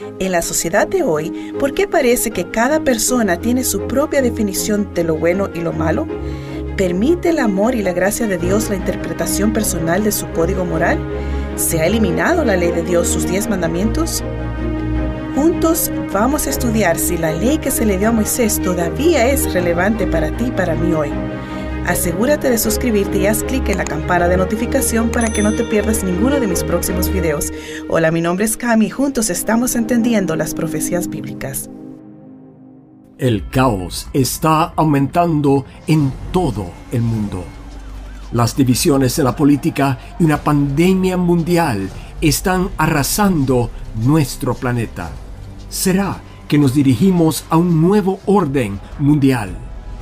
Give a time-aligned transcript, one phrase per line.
[0.00, 4.94] En la sociedad de hoy, ¿por qué parece que cada persona tiene su propia definición
[4.94, 6.06] de lo bueno y lo malo?
[6.76, 10.98] ¿Permite el amor y la gracia de Dios la interpretación personal de su código moral?
[11.56, 14.24] ¿Se ha eliminado la ley de Dios, sus diez mandamientos?
[15.34, 19.52] Juntos vamos a estudiar si la ley que se le dio a Moisés todavía es
[19.52, 21.10] relevante para ti y para mí hoy.
[21.90, 25.64] Asegúrate de suscribirte y haz clic en la campana de notificación para que no te
[25.64, 27.52] pierdas ninguno de mis próximos videos.
[27.88, 31.68] Hola, mi nombre es Cami y juntos estamos entendiendo las profecías bíblicas.
[33.18, 37.42] El caos está aumentando en todo el mundo.
[38.30, 45.10] Las divisiones en la política y una pandemia mundial están arrasando nuestro planeta.
[45.68, 49.50] ¿Será que nos dirigimos a un nuevo orden mundial?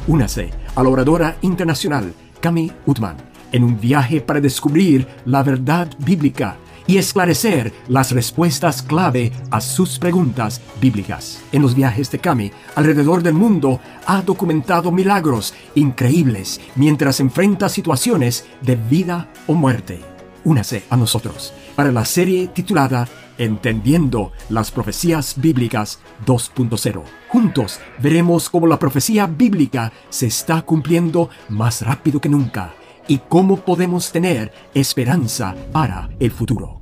[0.07, 3.17] Únase a la oradora internacional Cami Utman
[3.53, 9.99] en un viaje para descubrir la verdad bíblica y esclarecer las respuestas clave a sus
[9.99, 11.41] preguntas bíblicas.
[11.53, 18.47] En los viajes de Cami alrededor del mundo ha documentado milagros increíbles mientras enfrenta situaciones
[18.63, 20.01] de vida o muerte.
[20.45, 23.07] Únase a nosotros para la serie titulada
[23.37, 27.03] Entendiendo las Profecías Bíblicas 2.0.
[27.29, 32.75] Juntos veremos cómo la profecía bíblica se está cumpliendo más rápido que nunca
[33.07, 36.81] y cómo podemos tener esperanza para el futuro.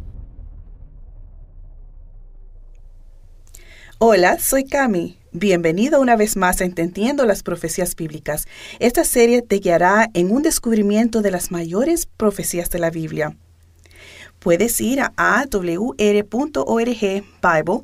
[3.99, 5.19] Hola, soy Cami.
[5.33, 8.47] Bienvenido una vez más a Entendiendo las Profecías Bíblicas.
[8.79, 13.37] Esta serie te guiará en un descubrimiento de las mayores profecías de la Biblia
[14.47, 16.05] puedes ir a awr.org
[17.03, 17.83] Bible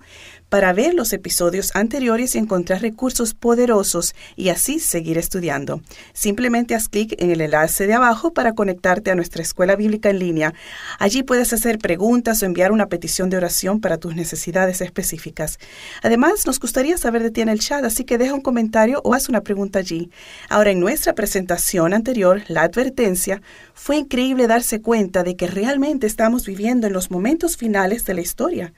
[0.53, 5.81] para ver los episodios anteriores y encontrar recursos poderosos y así seguir estudiando.
[6.13, 10.19] Simplemente haz clic en el enlace de abajo para conectarte a nuestra escuela bíblica en
[10.19, 10.53] línea.
[10.99, 15.59] Allí puedes hacer preguntas o enviar una petición de oración para tus necesidades específicas.
[16.03, 19.15] Además, nos gustaría saber de ti en el chat, así que deja un comentario o
[19.15, 20.11] haz una pregunta allí.
[20.51, 23.41] Ahora, en nuestra presentación anterior, la advertencia,
[23.73, 28.21] fue increíble darse cuenta de que realmente estamos viviendo en los momentos finales de la
[28.21, 28.75] historia.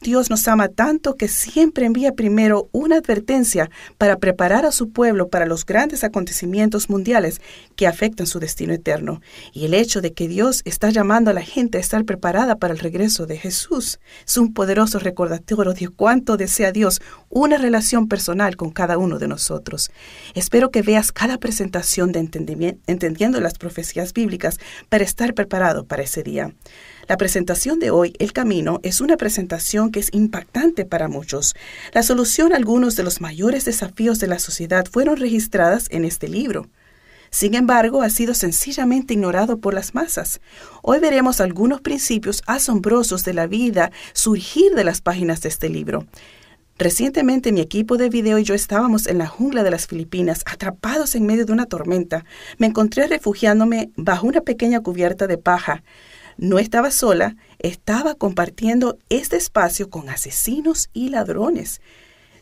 [0.00, 5.28] Dios nos ama tanto que siempre envía primero una advertencia para preparar a su pueblo
[5.28, 7.40] para los grandes acontecimientos mundiales
[7.76, 9.20] que afectan su destino eterno.
[9.52, 12.74] Y el hecho de que Dios está llamando a la gente a estar preparada para
[12.74, 18.56] el regreso de Jesús es un poderoso recordatorio de cuánto desea Dios una relación personal
[18.56, 19.90] con cada uno de nosotros.
[20.34, 22.26] Espero que veas cada presentación de
[22.86, 24.58] entendiendo las profecías bíblicas
[24.88, 26.52] para estar preparado para ese día.
[27.08, 31.54] La presentación de hoy, El Camino, es una presentación que es impactante para muchos.
[31.92, 36.28] La solución a algunos de los mayores desafíos de la sociedad fueron registradas en este
[36.28, 36.68] libro.
[37.30, 40.40] Sin embargo, ha sido sencillamente ignorado por las masas.
[40.82, 46.06] Hoy veremos algunos principios asombrosos de la vida surgir de las páginas de este libro.
[46.78, 51.14] Recientemente mi equipo de video y yo estábamos en la jungla de las Filipinas, atrapados
[51.14, 52.24] en medio de una tormenta.
[52.58, 55.84] Me encontré refugiándome bajo una pequeña cubierta de paja.
[56.38, 61.80] No estaba sola, estaba compartiendo este espacio con asesinos y ladrones.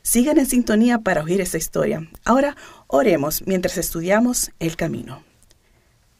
[0.02, 2.08] Sigan en sintonía para oír esa historia.
[2.24, 2.56] Ahora
[2.88, 5.22] oremos mientras estudiamos el camino.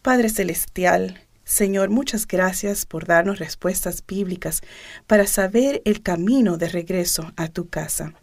[0.03, 4.63] Padre Celestial, Señor, muchas gracias por darnos respuestas bíblicas
[5.07, 8.15] para saber el camino de regreso a tu casa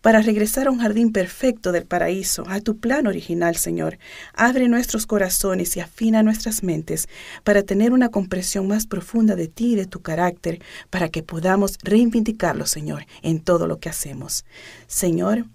[0.00, 3.98] para regresar a un jardín perfecto del paraíso, a tu plan original, Señor.
[4.34, 7.08] Abre nuestros corazones y afina nuestras mentes
[7.44, 10.60] para tener una comprensión más profunda de ti y de tu carácter,
[10.90, 14.44] para que podamos reivindicarlo, Señor, en todo lo que hacemos.
[14.86, 15.46] Señor,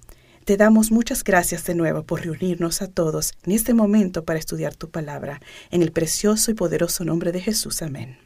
[0.46, 4.76] te damos muchas gracias de nuevo por reunirnos a todos en este momento para estudiar
[4.76, 5.40] tu palabra.
[5.72, 7.82] En el precioso y poderoso nombre de Jesús.
[7.82, 8.23] Amén.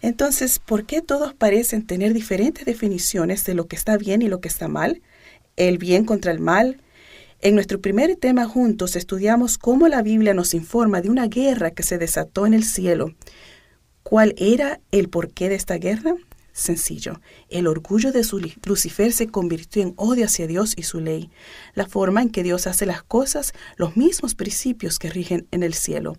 [0.00, 4.40] Entonces, ¿por qué todos parecen tener diferentes definiciones de lo que está bien y lo
[4.40, 5.02] que está mal?
[5.56, 6.80] El bien contra el mal.
[7.42, 11.82] En nuestro primer tema juntos estudiamos cómo la Biblia nos informa de una guerra que
[11.82, 13.14] se desató en el cielo.
[14.02, 16.14] ¿Cuál era el porqué de esta guerra?
[16.52, 18.26] Sencillo, el orgullo de
[18.64, 21.30] Lucifer se convirtió en odio hacia Dios y su ley,
[21.74, 25.74] la forma en que Dios hace las cosas, los mismos principios que rigen en el
[25.74, 26.16] cielo.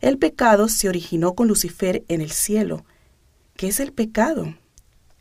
[0.00, 2.84] El pecado se originó con Lucifer en el cielo,
[3.60, 4.54] ¿Qué es el pecado?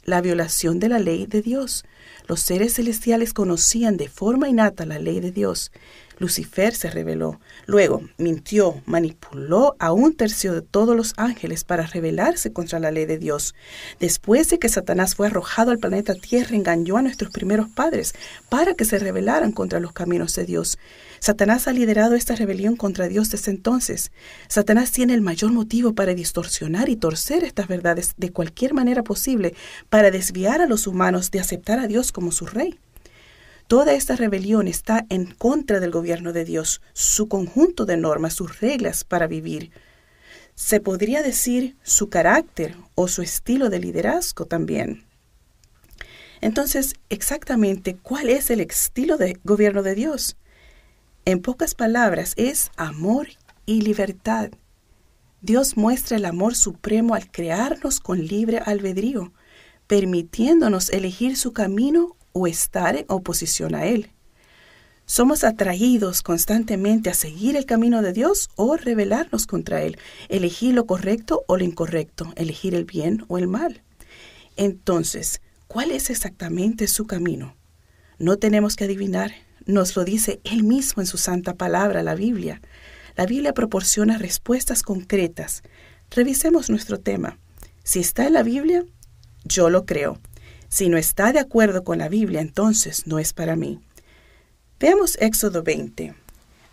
[0.06, 1.84] La violación de la ley de Dios.
[2.26, 5.74] Los seres celestiales conocían de forma innata la ley de Dios.
[6.20, 7.42] Lucifer se rebeló.
[7.66, 13.06] Luego mintió, manipuló a un tercio de todos los ángeles para rebelarse contra la ley
[13.06, 13.56] de Dios.
[14.00, 18.14] Después de que Satanás fue arrojado al planeta Tierra, engañó a nuestros primeros padres
[18.48, 20.80] para que se rebelaran contra los caminos de Dios.
[21.19, 24.12] Satanás ha liderado esta rebelión contra Dios desde entonces.
[24.48, 29.54] Satanás tiene el mayor motivo para distorsionar y torcer estas verdades de cualquier manera posible
[29.89, 32.80] para desviar a los humanos de aceptar a Dios como su rey.
[33.68, 38.60] Toda esta rebelión está en contra del gobierno de Dios, su conjunto de normas, sus
[38.60, 39.69] reglas para vivir.
[40.56, 45.06] Se podría decir su carácter o su estilo de liderazgo también.
[46.42, 50.36] Entonces, exactamente, ¿cuál es el estilo de gobierno de Dios?
[51.30, 53.28] En pocas palabras, es amor
[53.68, 54.50] y libertad.
[55.42, 59.31] Dios muestra el amor supremo al crearnos con libre albedrío,
[59.86, 64.10] permitiéndonos elegir su camino o estar en oposición a Él.
[65.06, 70.00] Somos atraídos constantemente a seguir el camino de Dios o rebelarnos contra Él,
[70.30, 73.84] elegir lo correcto o lo incorrecto, elegir el bien o el mal.
[74.56, 77.56] Entonces, ¿cuál es exactamente su camino?
[78.18, 79.31] No tenemos que adivinar,
[79.69, 82.62] nos lo dice Él mismo en su santa palabra, la Biblia.
[83.16, 85.62] La Biblia proporciona respuestas concretas.
[86.10, 87.38] Revisemos nuestro tema.
[87.83, 88.83] Si está en la Biblia,
[89.45, 90.19] yo lo creo.
[90.69, 93.80] Si no está de acuerdo con la Biblia, entonces no es para mí.
[94.80, 96.16] Veamos Éxodo 20.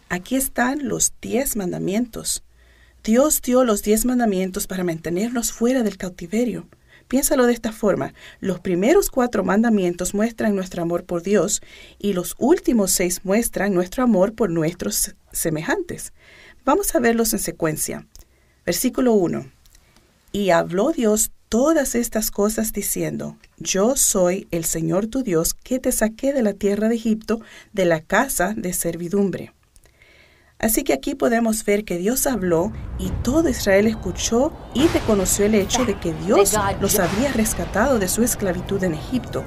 [0.09, 2.45] Aquí están los diez mandamientos.
[3.05, 6.67] Dios dio los diez mandamientos para mantenernos fuera del cautiverio.
[7.09, 8.15] Piénsalo de esta forma.
[8.41, 11.63] Los primeros cuatro mandamientos muestran nuestro amor por Dios
[11.99, 16.13] y los últimos seis muestran nuestro amor por nuestros semejantes.
[16.65, 18.07] Vamos a verlos en secuencia.
[18.65, 19.51] Versículo 1.
[20.33, 25.93] Y habló Dios todas estas cosas diciendo, Yo soy el Señor tu Dios que te
[25.93, 27.41] saqué de la tierra de Egipto,
[27.73, 29.53] de la casa de servidumbre.
[30.59, 35.55] Así que aquí podemos ver que Dios habló y todo Israel escuchó y reconoció el
[35.55, 39.45] hecho de que Dios los había rescatado de su esclavitud en Egipto.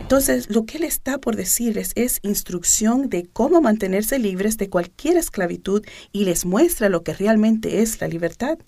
[0.00, 5.16] Entonces, lo que Él está por decirles es instrucción de cómo mantenerse libres de cualquier
[5.16, 5.82] esclavitud
[6.12, 8.58] y les muestra lo que realmente es la libertad.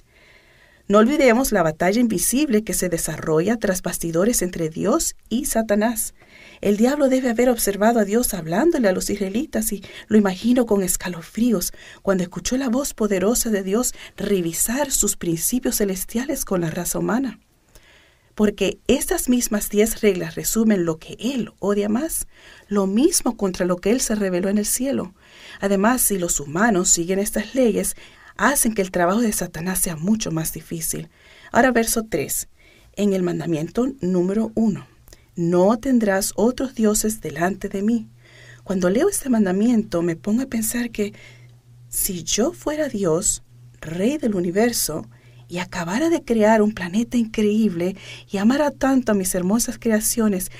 [0.88, 6.14] No olvidemos la batalla invisible que se desarrolla tras bastidores entre Dios y Satanás.
[6.60, 10.82] El diablo debe haber observado a Dios hablándole a los israelitas y lo imagino con
[10.82, 11.72] escalofríos
[12.02, 17.38] cuando escuchó la voz poderosa de Dios revisar sus principios celestiales con la raza humana.
[18.34, 22.26] Porque estas mismas diez reglas resumen lo que Él odia más,
[22.68, 25.14] lo mismo contra lo que Él se reveló en el cielo.
[25.60, 27.96] Además, si los humanos siguen estas leyes,
[28.36, 31.08] hacen que el trabajo de Satanás sea mucho más difícil.
[31.50, 32.48] Ahora verso 3.
[32.96, 34.95] En el mandamiento número 1.
[35.36, 38.08] No tendrás otros dioses delante de mí.
[38.64, 41.12] Cuando leo este mandamiento me pongo a pensar que
[41.88, 43.42] si yo fuera Dios,
[43.80, 45.06] rey del universo,
[45.48, 47.96] y acabara de crear un planeta increíble
[48.30, 50.50] y amara tanto a mis hermosas creaciones,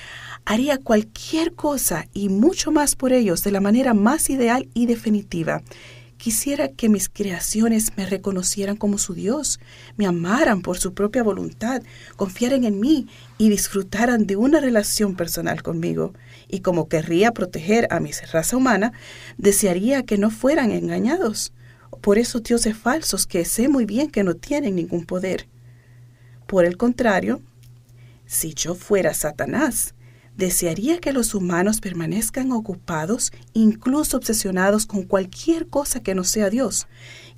[0.45, 5.61] haría cualquier cosa y mucho más por ellos de la manera más ideal y definitiva.
[6.17, 9.59] Quisiera que mis creaciones me reconocieran como su Dios,
[9.97, 11.83] me amaran por su propia voluntad,
[12.15, 16.13] confiaran en mí y disfrutaran de una relación personal conmigo.
[16.47, 18.93] Y como querría proteger a mi raza humana,
[19.37, 21.53] desearía que no fueran engañados
[22.01, 25.47] por esos dioses falsos que sé muy bien que no tienen ningún poder.
[26.47, 27.41] Por el contrario,
[28.25, 29.93] si yo fuera Satanás,
[30.37, 36.87] desearía que los humanos permanezcan ocupados, incluso obsesionados con cualquier cosa que no sea Dios.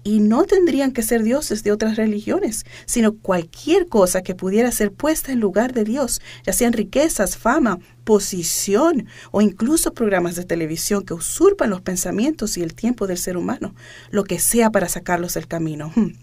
[0.04, 4.94] Y no tendrían que ser dioses de otras religiones, sino cualquier cosa que pudiera ser
[4.94, 11.04] puesta en lugar de Dios, ya sean riquezas, fama, posición o incluso programas de televisión
[11.04, 13.76] que usurpan los pensamientos y el tiempo del ser humano,
[14.10, 15.92] lo que sea para sacarlos del camino.
[15.96, 16.14] Hmm.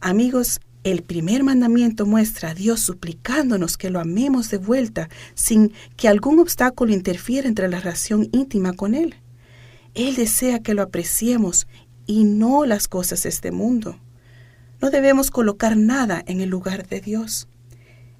[0.00, 6.08] Amigos, el primer mandamiento muestra a Dios suplicándonos que lo amemos de vuelta sin que
[6.08, 9.16] algún obstáculo interfiera entre la relación íntima con Él.
[9.94, 11.66] Él desea que lo apreciemos
[12.06, 13.98] y no las cosas de este mundo.
[14.82, 17.48] No debemos colocar nada en el lugar de Dios.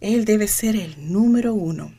[0.01, 1.93] Él debe ser el número uno.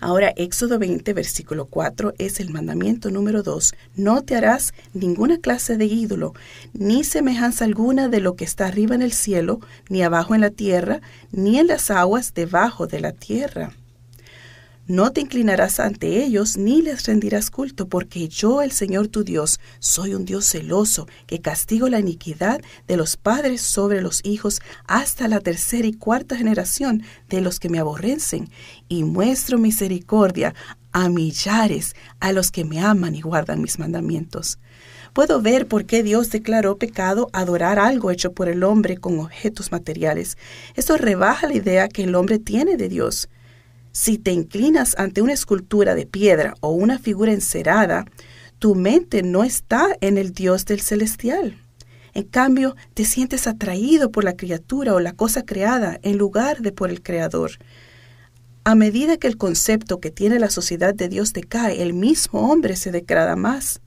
[0.00, 3.74] Ahora Éxodo 20, versículo 4 es el mandamiento número 2.
[3.96, 6.34] No te harás ninguna clase de ídolo,
[6.72, 10.50] ni semejanza alguna de lo que está arriba en el cielo, ni abajo en la
[10.50, 11.00] tierra,
[11.32, 13.72] ni en las aguas debajo de la tierra.
[14.88, 19.60] No te inclinarás ante ellos ni les rendirás culto, porque yo, el Señor tu Dios,
[19.80, 25.28] soy un Dios celoso, que castigo la iniquidad de los padres sobre los hijos hasta
[25.28, 28.48] la tercera y cuarta generación de los que me aborrecen,
[28.88, 30.54] y muestro misericordia
[30.92, 34.58] a millares a los que me aman y guardan mis mandamientos.
[35.12, 39.70] Puedo ver por qué Dios declaró pecado adorar algo hecho por el hombre con objetos
[39.70, 40.38] materiales.
[40.76, 43.28] Esto rebaja la idea que el hombre tiene de Dios.
[44.00, 48.04] Si te inclinas ante una escultura de piedra o una figura encerada,
[48.60, 51.58] tu mente no está en el Dios del celestial.
[52.14, 56.70] En cambio, te sientes atraído por la criatura o la cosa creada en lugar de
[56.70, 57.50] por el Creador.
[58.62, 62.76] A medida que el concepto que tiene la sociedad de Dios decae, el mismo hombre
[62.76, 63.80] se degrada más.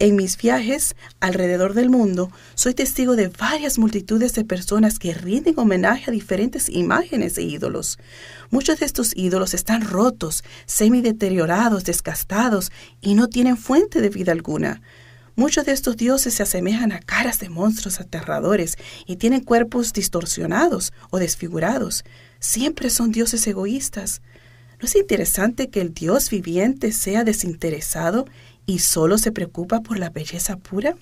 [0.00, 5.54] En mis viajes alrededor del mundo, soy testigo de varias multitudes de personas que rinden
[5.56, 7.98] homenaje a diferentes imágenes e ídolos.
[8.50, 14.82] Muchos de estos ídolos están rotos, semi-deteriorados, desgastados y no tienen fuente de vida alguna.
[15.36, 20.92] Muchos de estos dioses se asemejan a caras de monstruos aterradores y tienen cuerpos distorsionados
[21.10, 22.04] o desfigurados.
[22.40, 24.22] Siempre son dioses egoístas.
[24.80, 28.26] ¿No es interesante que el Dios viviente sea desinteresado
[28.66, 30.96] y solo se preocupa por la belleza pura?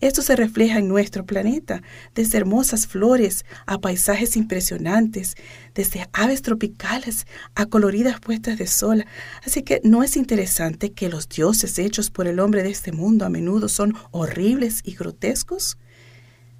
[0.00, 1.82] Esto se refleja en nuestro planeta,
[2.14, 5.36] desde hermosas flores a paisajes impresionantes,
[5.74, 9.06] desde aves tropicales a coloridas puestas de sol.
[9.42, 13.24] Así que no es interesante que los dioses hechos por el hombre de este mundo
[13.24, 15.78] a menudo son horribles y grotescos.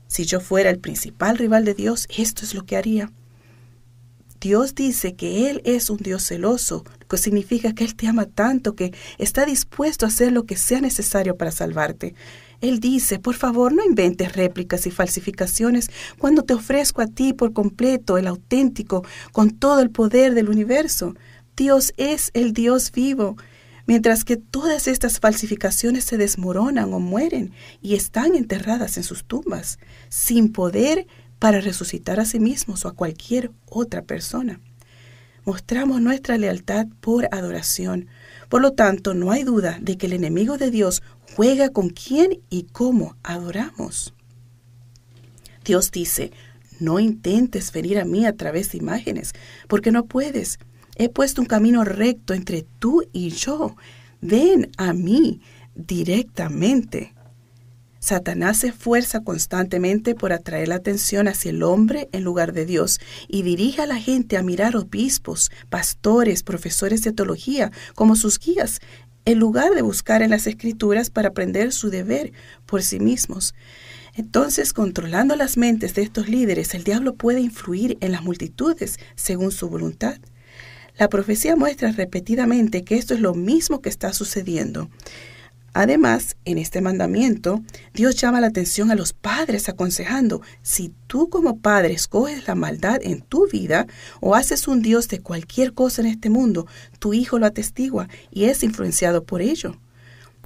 [0.07, 3.12] Si yo fuera el principal rival de Dios, esto es lo que haría.
[4.47, 8.26] Dios dice que Él es un Dios celoso, lo que significa que Él te ama
[8.26, 12.15] tanto que está dispuesto a hacer lo que sea necesario para salvarte.
[12.61, 17.53] Él dice, por favor, no inventes réplicas y falsificaciones cuando te ofrezco a ti por
[17.53, 21.17] completo el auténtico, con todo el poder del universo.
[21.57, 23.37] Dios es el Dios vivo.
[23.88, 27.50] Mientras que todas estas falsificaciones se desmoronan o mueren
[27.83, 32.95] y están enterradas en sus tumbas, sin poder para resucitar a sí mismos o a
[32.95, 34.61] cualquier otra persona.
[35.45, 38.09] Mostramos nuestra lealtad por adoración.
[38.49, 41.02] Por lo tanto, no hay duda de que el enemigo de Dios
[41.37, 44.12] juega con quién y cómo adoramos.
[45.64, 46.33] Dios dice,
[46.81, 49.33] no intentes venir a mí a través de imágenes,
[49.69, 50.59] porque no puedes.
[50.97, 53.76] He puesto un camino recto entre tú y yo.
[54.21, 55.40] Ven a mí
[55.75, 57.16] directamente.
[58.07, 63.01] Satanás se esfuerza constantemente por atraer la atención hacia el hombre en lugar de Dios
[63.27, 68.79] y dirige a la gente a mirar obispos, pastores, profesores de teología como sus guías,
[69.25, 72.31] en lugar de buscar en las escrituras para aprender su deber
[72.65, 73.57] por sí mismos.
[74.15, 79.51] Entonces, controlando las mentes de estos líderes, el diablo puede influir en las multitudes según
[79.51, 80.21] su voluntad.
[80.97, 84.91] La profecía muestra repetidamente que esto es lo mismo que está sucediendo.
[85.78, 91.59] Además, en este mandamiento, Dios llama la atención a los padres aconsejando, si tú como
[91.59, 93.87] padre escoges la maldad en tu vida
[94.23, 96.66] o haces un Dios de cualquier cosa en este mundo,
[96.99, 99.76] tu hijo lo atestigua y es influenciado por ello.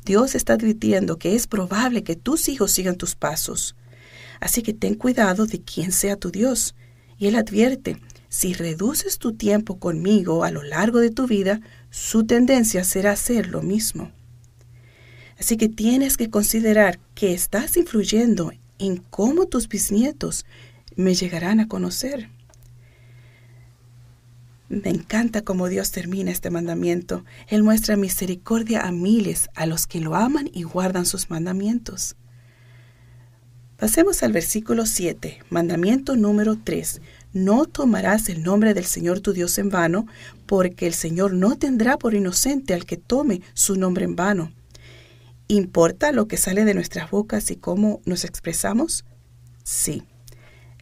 [0.04, 3.76] Dios está advirtiendo que es probable que tus hijos sigan tus pasos.
[4.40, 6.74] Así que ten cuidado de quién sea tu Dios.
[7.18, 11.60] Y Él advierte, si reduces tu tiempo conmigo a lo largo de tu vida,
[11.90, 14.10] su tendencia será hacer lo mismo.
[15.40, 20.44] Así que tienes que considerar que estás influyendo en cómo tus bisnietos
[20.96, 22.28] me llegarán a conocer.
[24.68, 27.24] Me encanta cómo Dios termina este mandamiento.
[27.48, 32.16] Él muestra misericordia a miles, a los que lo aman y guardan sus mandamientos.
[33.78, 37.00] Pasemos al versículo 7, mandamiento número 3.
[37.32, 40.06] No tomarás el nombre del Señor tu Dios en vano,
[40.44, 44.52] porque el Señor no tendrá por inocente al que tome su nombre en vano.
[45.50, 49.04] ¿Importa lo que sale de nuestras bocas y cómo nos expresamos?
[49.64, 50.04] Sí.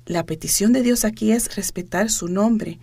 [0.04, 2.78] La petición de Dios aquí es respetar su nombre.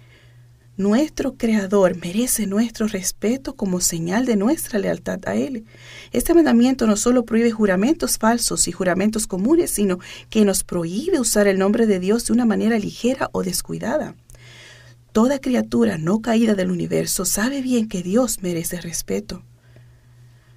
[0.78, 5.66] Nuestro Creador merece nuestro respeto como señal de nuestra lealtad a Él.
[6.12, 10.00] Este mandamiento no solo prohíbe juramentos falsos y juramentos comunes, sino
[10.32, 14.16] que nos prohíbe usar el nombre de Dios de una manera ligera o descuidada.
[15.12, 19.44] Toda criatura no caída del universo sabe bien que Dios merece respeto.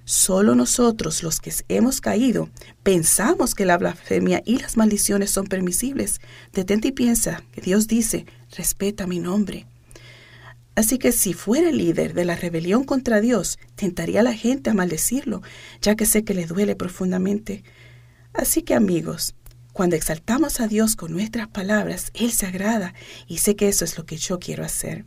[0.09, 2.49] Solo nosotros, los que hemos caído,
[2.81, 6.19] pensamos que la blasfemia y las maldiciones son permisibles.
[6.51, 8.25] Detente y piensa que Dios dice,
[8.57, 9.67] respeta mi nombre.
[10.73, 14.71] Así que si fuera el líder de la rebelión contra Dios, tentaría a la gente
[14.71, 15.43] a maldecirlo,
[15.79, 17.63] ya que sé que le duele profundamente.
[18.33, 19.35] Así que amigos,
[19.73, 22.95] cuando exaltamos a Dios con nuestras palabras, Él se agrada
[23.27, 25.05] y sé que eso es lo que yo quiero hacer.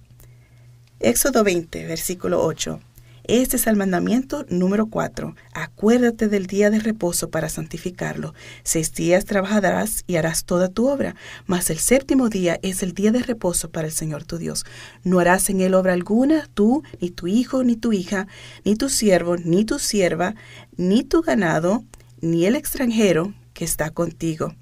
[1.00, 2.80] Éxodo 20, versículo 8.
[3.24, 5.36] Este es el mandamiento número 4.
[5.54, 8.34] Acuérdate del día de reposo para santificarlo.
[8.64, 11.14] Seis días trabajarás y harás toda tu obra,
[11.46, 14.64] mas el séptimo día es el día de reposo para el Señor tu Dios.
[15.04, 18.26] No harás en él obra alguna, tú, ni tu hijo, ni tu hija,
[18.64, 20.34] ni tu siervo, ni tu sierva,
[20.76, 21.84] ni tu ganado,
[22.20, 24.52] ni el extranjero que está contigo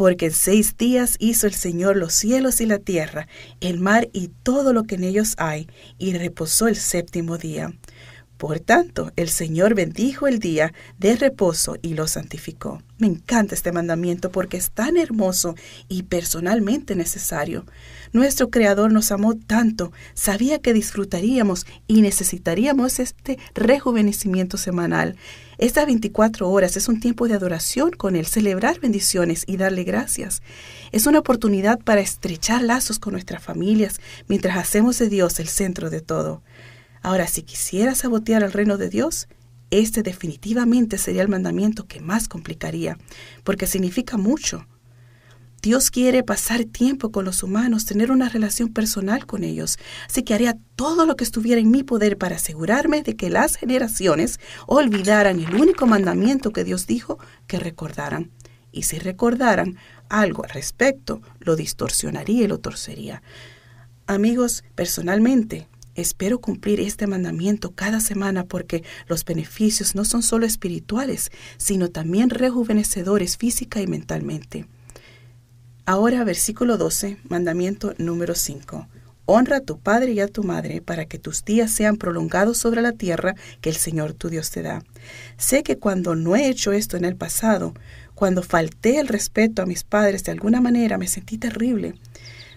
[0.00, 3.28] porque en seis días hizo el Señor los cielos y la tierra,
[3.60, 7.74] el mar y todo lo que en ellos hay, y reposó el séptimo día.
[8.40, 12.82] Por tanto, el Señor bendijo el día de reposo y lo santificó.
[12.96, 15.56] Me encanta este mandamiento porque es tan hermoso
[15.90, 17.66] y personalmente necesario.
[18.14, 25.16] Nuestro Creador nos amó tanto, sabía que disfrutaríamos y necesitaríamos este rejuvenecimiento semanal.
[25.58, 30.40] Estas 24 horas es un tiempo de adoración con Él, celebrar bendiciones y darle gracias.
[30.92, 35.90] Es una oportunidad para estrechar lazos con nuestras familias mientras hacemos de Dios el centro
[35.90, 36.40] de todo.
[37.02, 39.28] Ahora, si quisiera sabotear el reino de Dios,
[39.70, 42.98] este definitivamente sería el mandamiento que más complicaría,
[43.44, 44.66] porque significa mucho.
[45.62, 49.78] Dios quiere pasar tiempo con los humanos, tener una relación personal con ellos,
[50.08, 53.56] así que haría todo lo que estuviera en mi poder para asegurarme de que las
[53.56, 58.30] generaciones olvidaran el único mandamiento que Dios dijo que recordaran.
[58.72, 59.76] Y si recordaran
[60.08, 63.22] algo al respecto, lo distorsionaría y lo torcería.
[64.06, 65.68] Amigos, personalmente,
[66.00, 72.30] Espero cumplir este mandamiento cada semana porque los beneficios no son solo espirituales, sino también
[72.30, 74.66] rejuvenecedores física y mentalmente.
[75.84, 78.88] Ahora versículo 12, mandamiento número 5.
[79.26, 82.80] Honra a tu padre y a tu madre para que tus días sean prolongados sobre
[82.80, 84.82] la tierra que el Señor tu Dios te da.
[85.36, 87.74] Sé que cuando no he hecho esto en el pasado,
[88.14, 91.94] cuando falté el respeto a mis padres de alguna manera, me sentí terrible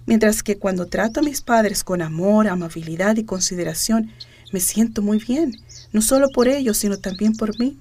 [0.05, 4.11] mientras que cuando trato a mis padres con amor, amabilidad y consideración,
[4.51, 5.55] me siento muy bien,
[5.91, 7.79] no solo por ellos, sino también por mí.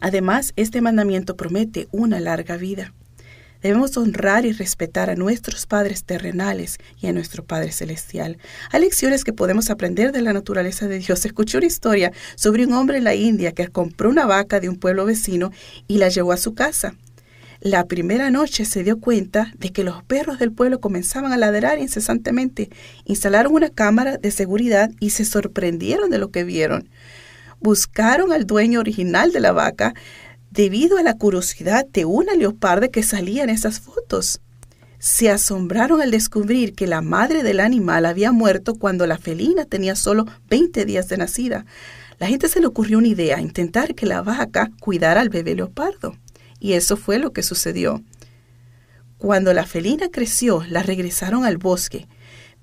[0.00, 2.92] Además, este mandamiento promete una larga vida.
[3.64, 8.36] Debemos honrar y respetar a nuestros padres terrenales y a nuestro Padre Celestial.
[8.70, 11.24] Hay lecciones que podemos aprender de la naturaleza de Dios.
[11.24, 14.76] Escuché una historia sobre un hombre en la India que compró una vaca de un
[14.76, 15.50] pueblo vecino
[15.88, 16.94] y la llevó a su casa.
[17.64, 21.78] La primera noche se dio cuenta de que los perros del pueblo comenzaban a ladrar
[21.78, 22.68] incesantemente.
[23.06, 26.90] Instalaron una cámara de seguridad y se sorprendieron de lo que vieron.
[27.60, 29.94] Buscaron al dueño original de la vaca
[30.50, 34.42] debido a la curiosidad de una leoparda que salía en esas fotos.
[34.98, 39.96] Se asombraron al descubrir que la madre del animal había muerto cuando la felina tenía
[39.96, 41.64] solo 20 días de nacida.
[42.18, 46.18] La gente se le ocurrió una idea, intentar que la vaca cuidara al bebé leopardo.
[46.64, 48.02] Y eso fue lo que sucedió.
[49.18, 52.08] Cuando la felina creció, la regresaron al bosque,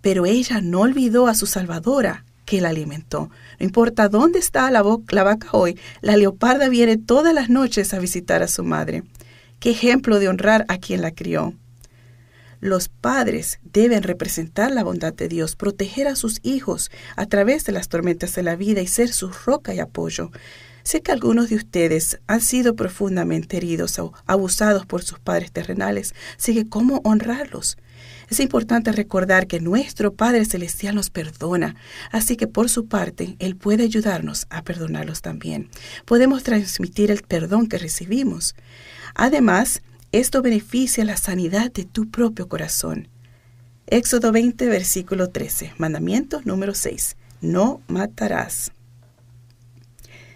[0.01, 3.29] pero ella no olvidó a su salvadora, que la alimentó.
[3.59, 8.41] No importa dónde está la, vaca hoy, la leoparda viene todas las noches a visitar
[8.41, 9.03] a su madre.
[9.59, 11.53] Qué ejemplo de honrar a quien la crió.
[12.59, 17.71] Los padres deben representar la bondad de Dios, proteger a sus hijos a través de
[17.71, 20.31] las tormentas de la vida y ser su roca y apoyo.
[20.83, 26.13] Sé que algunos de ustedes han sido profundamente heridos o abusados por sus padres terrenales,
[26.37, 27.77] así que ¿cómo honrarlos?
[28.29, 31.75] Es importante recordar que nuestro Padre Celestial nos perdona,
[32.11, 35.69] así que por su parte Él puede ayudarnos a perdonarlos también.
[36.05, 38.55] Podemos transmitir el perdón que recibimos.
[39.15, 39.81] Además,
[40.13, 43.09] esto beneficia la sanidad de tu propio corazón.
[43.87, 47.17] Éxodo 20, versículo 13, mandamiento número 6.
[47.41, 48.71] No matarás.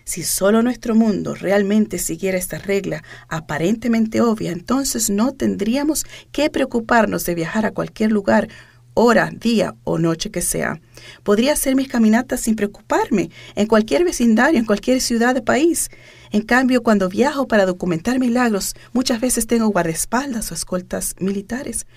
[0.06, 7.26] Si solo nuestro mundo realmente siguiera esta regla aparentemente obvia, entonces no tendríamos que preocuparnos
[7.26, 8.48] de viajar a cualquier lugar
[8.94, 10.80] hora, día o noche que sea.
[11.24, 15.90] Podría hacer mis caminatas sin preocuparme, en cualquier vecindario, en cualquier ciudad de país.
[16.36, 21.88] En cambio, cuando viajo para documentar milagros, muchas veces tengo guardaespaldas o escoltas militares.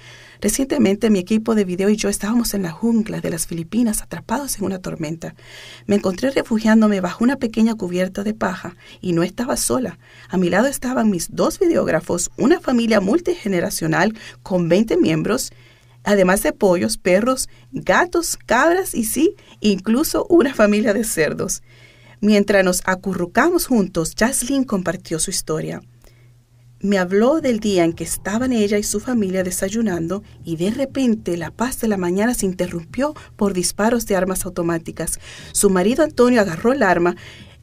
[0.40, 4.56] Recientemente mi equipo de video y yo estábamos en la jungla de las Filipinas atrapados
[4.56, 5.34] en una tormenta.
[5.86, 9.98] Me encontré refugiándome bajo una pequeña cubierta de paja y no estaba sola.
[10.28, 15.50] A mi lado estaban mis dos videógrafos, una familia multigeneracional con 20 miembros,
[16.04, 21.60] además de pollos, perros, gatos, cabras y sí, incluso una familia de cerdos.
[22.20, 25.80] Mientras nos acurrucamos juntos, Jaslyn compartió su historia.
[26.80, 31.36] Me habló del día en que estaban ella y su familia desayunando y de repente
[31.36, 35.18] la paz de la mañana se interrumpió por disparos de armas automáticas.
[35.52, 37.16] Su marido Antonio agarró el arma,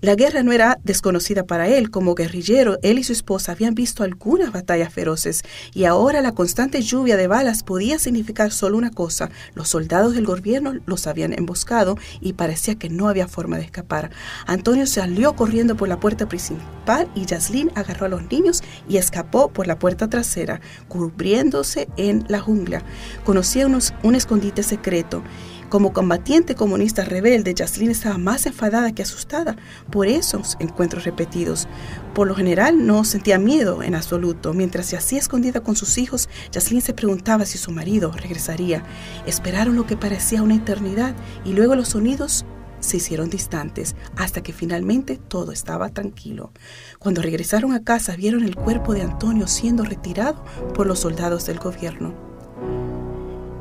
[0.06, 1.90] La guerra no era desconocida para él.
[1.90, 5.42] Como guerrillero, él y su esposa habían visto algunas batallas feroces
[5.74, 9.32] y ahora la constante lluvia de balas podía significar solo una cosa.
[9.56, 14.12] Los soldados del gobierno los habían emboscado y parecía que no había forma de escapar.
[14.46, 19.50] Antonio salió corriendo por la puerta principal y Jaslyn agarró a los niños y escapó
[19.50, 22.84] por la puerta trasera, cubriéndose en la jungla.
[23.24, 25.24] Conocía un escondite secreto
[25.70, 29.56] como combatiente comunista rebelde, Jaslyn estaba más enfadada que asustada
[29.92, 31.68] por esos encuentros repetidos.
[32.14, 34.54] Por lo general no sentía miedo en absoluto.
[34.54, 38.84] Mientras se hacía escondida con sus hijos, Jaslyn se preguntaba si su marido regresaría.
[39.26, 42.46] Esperaron lo que parecía una eternidad y luego los sonidos
[42.80, 46.52] se hicieron distantes hasta que finalmente todo estaba tranquilo.
[47.00, 51.60] Cuando regresaron a casa vieron el cuerpo de Antonio siendo retirado por los soldados del
[51.60, 52.35] gobierno.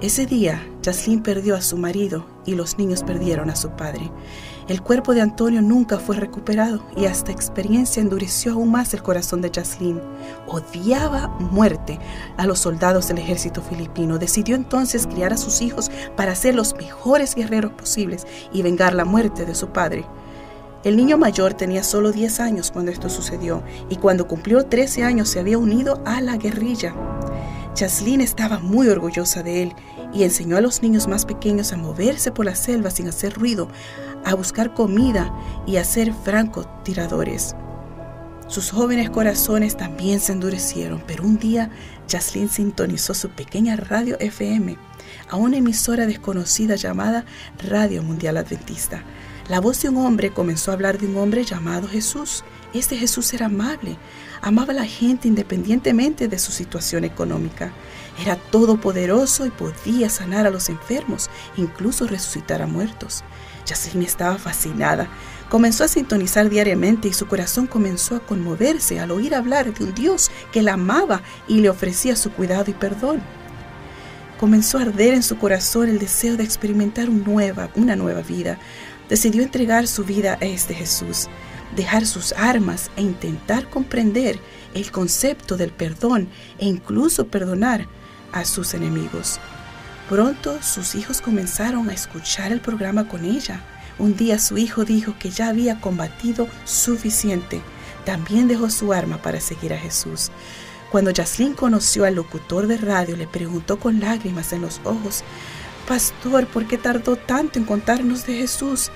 [0.00, 4.10] Ese día, Jaslyn perdió a su marido y los niños perdieron a su padre.
[4.66, 9.40] El cuerpo de Antonio nunca fue recuperado y esta experiencia endureció aún más el corazón
[9.40, 10.00] de Jaslyn.
[10.48, 12.00] Odiaba muerte
[12.36, 14.18] a los soldados del ejército filipino.
[14.18, 19.04] Decidió entonces criar a sus hijos para ser los mejores guerreros posibles y vengar la
[19.04, 20.04] muerte de su padre.
[20.82, 25.30] El niño mayor tenía solo 10 años cuando esto sucedió y cuando cumplió 13 años
[25.30, 26.94] se había unido a la guerrilla.
[27.76, 29.72] Jaslyn estaba muy orgullosa de él
[30.12, 33.68] y enseñó a los niños más pequeños a moverse por la selva sin hacer ruido,
[34.24, 35.34] a buscar comida
[35.66, 37.56] y a ser francotiradores.
[38.46, 41.70] Sus jóvenes corazones también se endurecieron, pero un día
[42.08, 44.76] Jaslyn sintonizó su pequeña radio FM
[45.28, 47.24] a una emisora desconocida llamada
[47.58, 49.02] Radio Mundial Adventista.
[49.48, 52.44] La voz de un hombre comenzó a hablar de un hombre llamado Jesús.
[52.72, 53.96] Este Jesús era amable,
[54.44, 57.72] amaba a la gente independientemente de su situación económica.
[58.20, 63.24] Era todopoderoso y podía sanar a los enfermos, incluso resucitar a muertos.
[63.66, 65.08] Jaslyn estaba fascinada.
[65.48, 69.94] Comenzó a sintonizar diariamente y su corazón comenzó a conmoverse al oír hablar de un
[69.94, 73.22] Dios que la amaba y le ofrecía su cuidado y perdón.
[74.38, 78.58] Comenzó a arder en su corazón el deseo de experimentar una nueva vida.
[79.08, 81.28] Decidió entregar su vida a este Jesús,
[81.76, 84.38] dejar sus armas e intentar comprender
[84.74, 87.86] el concepto del perdón e incluso perdonar
[88.32, 89.38] a sus enemigos.
[90.08, 93.60] Pronto sus hijos comenzaron a escuchar el programa con ella.
[93.98, 97.62] Un día su hijo dijo que ya había combatido suficiente.
[98.04, 100.30] También dejó su arma para seguir a Jesús.
[100.90, 105.24] Cuando Jaslyn conoció al locutor de radio, le preguntó con lágrimas en los ojos,
[105.88, 108.90] Pastor, ¿por qué tardó tanto en contarnos de Jesús?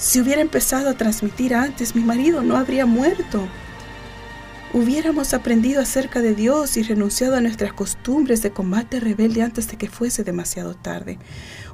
[0.00, 3.46] Si hubiera empezado a transmitir antes, mi marido no habría muerto
[4.72, 9.76] hubiéramos aprendido acerca de Dios y renunciado a nuestras costumbres de combate rebelde antes de
[9.76, 11.18] que fuese demasiado tarde.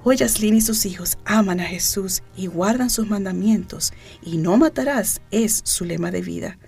[0.03, 5.21] Hoy Jaslyn y sus hijos aman a Jesús y guardan sus mandamientos, y no matarás
[5.31, 6.59] es su lema de vida.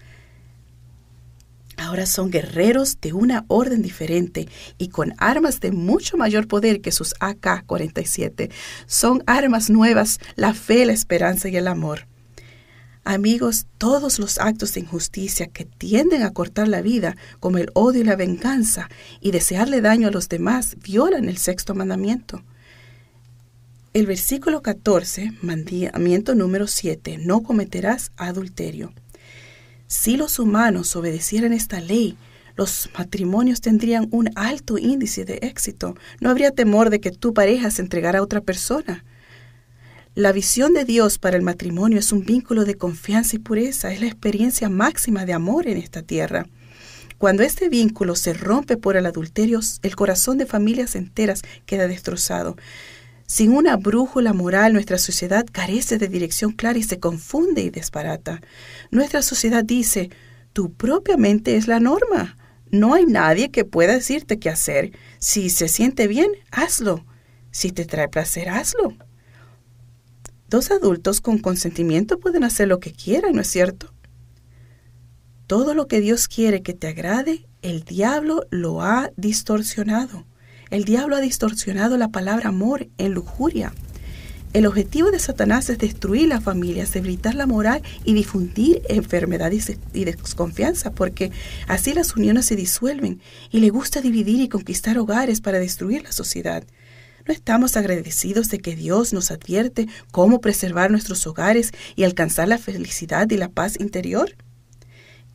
[1.79, 6.91] Ahora son guerreros de una orden diferente y con armas de mucho mayor poder que
[6.91, 8.51] sus AK-47.
[8.87, 12.09] Son armas nuevas, la fe, la esperanza y el amor.
[13.05, 18.03] Amigos, todos los actos de injusticia que tienden a cortar la vida, como el odio
[18.03, 22.43] y la venganza, y desearle daño a los demás, violan el sexto mandamiento.
[23.95, 28.93] El versículo 14, mandamiento número 7, no cometerás adulterio.
[29.88, 32.18] Si los humanos obedecieran esta ley,
[32.57, 35.96] los matrimonios tendrían un alto índice de éxito.
[36.20, 39.05] No habría temor de que tu pareja se entregara a otra persona.
[40.14, 44.01] La visión de Dios para el matrimonio es un vínculo de confianza y pureza, es
[44.01, 46.46] la experiencia máxima de amor en esta tierra.
[47.16, 52.57] Cuando este vínculo se rompe por el adulterio, el corazón de familias enteras queda destrozado.
[53.31, 58.41] Sin una brújula moral, nuestra sociedad carece de dirección clara y se confunde y desbarata.
[58.91, 60.09] Nuestra sociedad dice,
[60.55, 62.38] tu propia mente es la norma.
[62.71, 64.93] No hay nadie que pueda decirte qué hacer.
[65.19, 67.05] Si se siente bien, hazlo.
[67.51, 68.97] Si te trae placer, hazlo.
[70.49, 73.93] Dos adultos con consentimiento pueden hacer lo que quieran, ¿no es cierto?
[75.47, 80.25] Todo lo que Dios quiere que te agrade, el diablo lo ha distorsionado.
[80.70, 83.72] El diablo ha distorsionado la palabra amor en lujuria.
[84.52, 90.04] El objetivo de Satanás es destruir la familia, debilitar la moral y difundir enfermedad y
[90.04, 91.31] desconfianza, porque
[91.66, 96.12] así las uniones se disuelven y le gusta dividir y conquistar hogares para destruir la
[96.12, 96.64] sociedad.
[97.26, 102.57] ¿No estamos agradecidos de que Dios nos advierte cómo preservar nuestros hogares y alcanzar la
[102.57, 104.35] felicidad y la paz interior?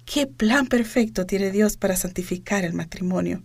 [0.05, 3.43] ¿Qué plan perfecto tiene Dios para santificar el matrimonio?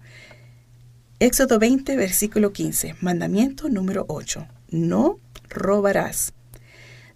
[1.21, 4.47] Éxodo 20, versículo 15, mandamiento número 8.
[4.71, 6.33] No robarás.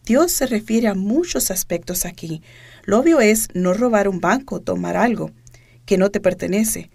[0.05, 2.43] Dios se refiere a muchos aspectos aquí.
[2.83, 5.31] Lo obvio es no robar un banco tomar algo
[5.87, 6.91] que no te pertenece.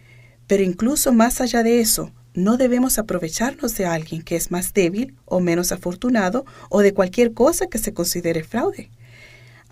[0.47, 5.15] Pero incluso más allá de eso, no debemos aprovecharnos de alguien que es más débil
[5.23, 8.91] o menos afortunado o de cualquier cosa que se considere fraude.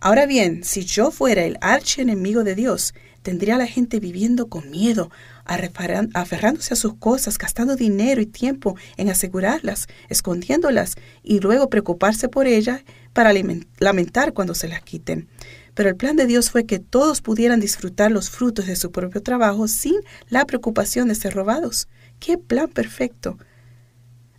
[0.06, 4.70] Ahora bien, si yo fuera el archienemigo de Dios, tendría a la gente viviendo con
[4.70, 5.10] miedo,
[5.46, 12.46] aferrándose a sus cosas, gastando dinero y tiempo en asegurarlas, escondiéndolas y luego preocuparse por
[12.46, 13.34] ellas para
[13.80, 15.28] lamentar cuando se las quiten.
[15.74, 19.24] Pero el plan de Dios fue que todos pudieran disfrutar los frutos de su propio
[19.24, 19.96] trabajo sin
[20.30, 21.88] la preocupación de ser robados.
[22.20, 23.40] ¡Qué plan perfecto!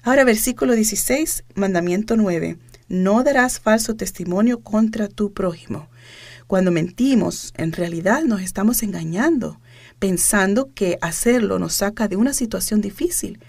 [0.04, 2.56] Ahora versículo 16, mandamiento 9.
[2.88, 5.88] No darás falso testimonio contra tu prójimo.
[6.46, 9.58] Cuando mentimos, en realidad nos estamos engañando,
[9.98, 13.40] pensando que hacerlo nos saca de una situación difícil.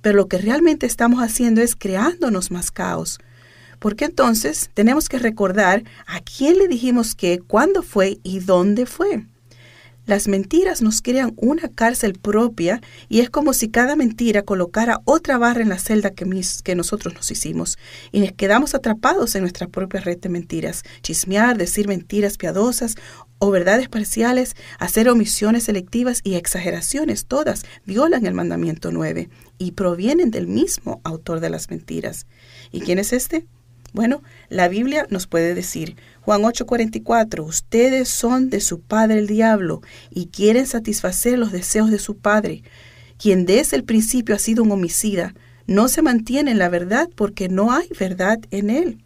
[0.00, 3.18] Pero lo que realmente estamos haciendo es creándonos más caos,
[3.80, 9.26] porque entonces tenemos que recordar a quién le dijimos qué, cuándo fue y dónde fue.
[10.06, 15.38] Las mentiras nos crean una cárcel propia y es como si cada mentira colocara otra
[15.38, 16.26] barra en la celda que,
[16.74, 17.78] nosotros nos hicimos
[18.12, 20.82] y nos quedamos atrapados en nuestra propia red de mentiras.
[21.02, 22.96] Chismear, decir mentiras piadosas
[23.38, 30.30] o verdades parciales, hacer omisiones selectivas y exageraciones, todas violan el mandamiento 9 y provienen
[30.30, 32.26] del mismo autor de las mentiras.
[32.72, 33.46] ¿Y quién es este?
[33.94, 39.82] Bueno, la Biblia nos puede decir, Juan 8:44, ustedes son de su padre el diablo
[40.10, 42.64] y quieren satisfacer los deseos de su padre,
[43.18, 45.32] quien desde el principio ha sido un homicida,
[45.68, 48.98] no se mantiene en la verdad porque no hay verdad en él.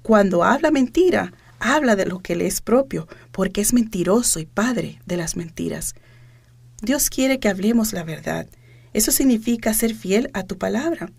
[0.00, 4.98] Cuando habla mentira, habla de lo que le es propio, porque es mentiroso y padre
[5.04, 5.94] de las mentiras.
[6.80, 8.46] Dios quiere que hablemos la verdad.
[8.94, 11.12] Eso significa ser fiel a tu palabra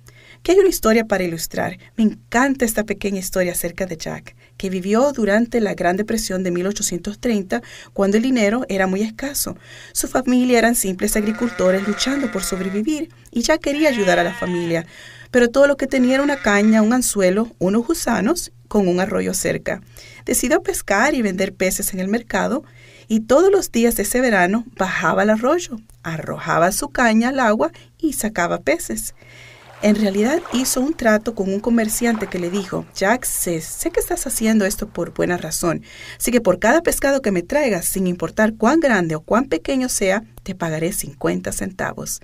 [0.43, 1.77] que hay una historia para ilustrar.
[1.95, 6.51] Me encanta esta pequeña historia acerca de Jack, que vivió durante la Gran Depresión de
[6.51, 7.61] 1830,
[7.93, 9.57] cuando el dinero era muy escaso.
[9.93, 14.85] Su familia eran simples agricultores luchando por sobrevivir, y Jack quería ayudar a la familia,
[15.31, 19.33] pero todo lo que tenía era una caña, un anzuelo, unos gusanos con un arroyo
[19.33, 19.81] cerca.
[20.25, 22.63] Decidió pescar y vender peces en el mercado,
[23.07, 27.71] y todos los días de ese verano bajaba al arroyo, arrojaba su caña al agua
[27.97, 29.15] y sacaba peces.
[29.83, 33.61] En realidad hizo un trato con un comerciante que le dijo, Jack, sé,
[33.93, 35.83] que estás haciendo esto por buena razón,
[36.17, 39.87] así que por cada pescado que me traigas, sin importar cuán grande o cuán pequeño
[39.87, 42.21] sea, te pagaré 50 centavos.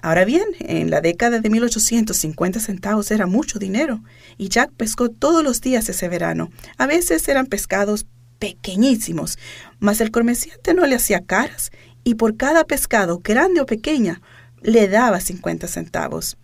[0.00, 4.04] Ahora bien, en la década de 1850 centavos era mucho dinero,
[4.38, 6.50] y Jack pescó todos los días ese verano.
[6.78, 8.06] A veces eran pescados
[8.38, 9.38] pequeñísimos,
[9.80, 11.72] mas el comerciante no le hacía caras,
[12.04, 14.20] y por cada pescado, grande o pequeña,
[14.62, 16.38] le daba 50 centavos.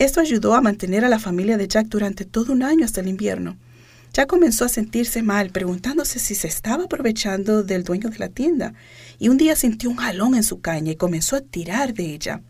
[0.00, 3.08] Esto ayudó a mantener a la familia de Jack durante todo un año hasta el
[3.08, 3.58] invierno.
[4.14, 8.72] Jack comenzó a sentirse mal, preguntándose si se estaba aprovechando del dueño de la tienda,
[9.18, 12.40] y un día sintió un jalón en su caña y comenzó a tirar de ella.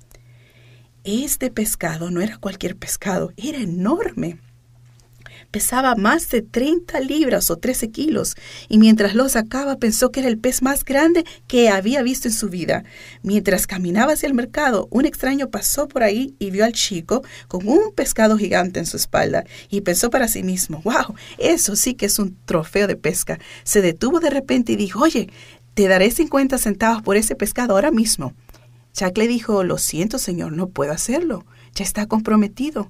[1.03, 4.39] Este pescado no era cualquier pescado, era enorme
[5.51, 8.37] pesaba más de 30 libras o 13 kilos,
[8.69, 12.35] y mientras lo sacaba pensó que era el pez más grande que había visto en
[12.35, 12.85] su vida.
[13.23, 17.67] Mientras caminaba hacia el mercado, un extraño pasó por ahí y vio al chico con
[17.69, 22.07] un pescado gigante en su espalda, y pensó para sí mismo, wow, eso sí que
[22.07, 23.39] es un trofeo de pesca.
[23.65, 25.29] Se detuvo de repente y dijo, oye,
[25.75, 28.35] te daré 50 centavos por ese pescado ahora mismo.
[28.93, 31.45] Jack le dijo, lo siento, señor, no puedo hacerlo.
[31.75, 32.89] Ya está comprometido.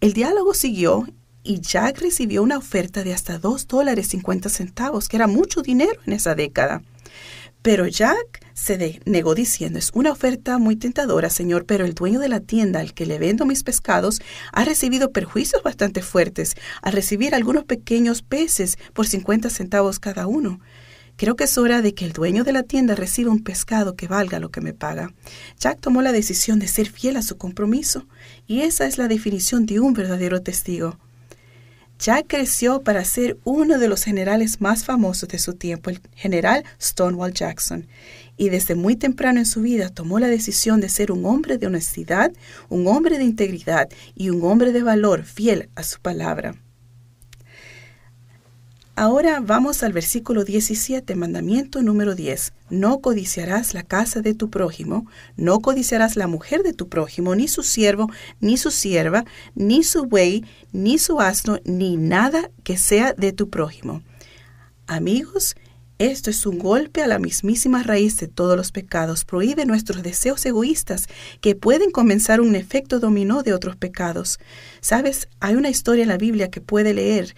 [0.00, 1.06] El diálogo siguió
[1.42, 6.00] y Jack recibió una oferta de hasta dos dólares 50 centavos, que era mucho dinero
[6.06, 6.82] en esa década.
[7.62, 12.28] Pero Jack se negó diciendo, es una oferta muy tentadora, señor, pero el dueño de
[12.28, 14.20] la tienda al que le vendo mis pescados
[14.52, 20.60] ha recibido perjuicios bastante fuertes al recibir algunos pequeños peces por 50 centavos cada uno.
[21.16, 24.08] Creo que es hora de que el dueño de la tienda reciba un pescado que
[24.08, 25.12] valga lo que me paga.
[25.58, 28.06] Jack tomó la decisión de ser fiel a su compromiso,
[28.46, 30.98] y esa es la definición de un verdadero testigo.
[32.00, 36.64] Jack creció para ser uno de los generales más famosos de su tiempo, el general
[36.80, 37.88] Stonewall Jackson,
[38.38, 41.66] y desde muy temprano en su vida tomó la decisión de ser un hombre de
[41.66, 42.32] honestidad,
[42.70, 46.54] un hombre de integridad y un hombre de valor fiel a su palabra.
[49.00, 52.52] Ahora vamos al versículo 17, mandamiento número 10.
[52.68, 55.06] No codiciarás la casa de tu prójimo,
[55.38, 58.10] no codiciarás la mujer de tu prójimo, ni su siervo,
[58.40, 63.48] ni su sierva, ni su buey, ni su asno, ni nada que sea de tu
[63.48, 64.02] prójimo.
[64.86, 65.56] Amigos,
[66.00, 69.26] Esto es un golpe a la mismísima raíz de todos los pecados.
[69.26, 71.08] Prohíbe nuestros deseos egoístas
[71.42, 74.40] que pueden comenzar un efecto dominó de otros pecados.
[74.80, 75.28] ¿Sabes?
[75.40, 77.34] Hay una historia en la Biblia que puede leer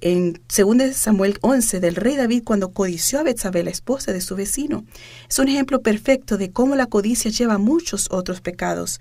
[0.00, 4.36] en 2 Samuel 11 del rey David cuando codició a Betsabé, la esposa de su
[4.36, 4.84] vecino.
[5.28, 9.00] Es un ejemplo perfecto de cómo la codicia lleva muchos otros pecados.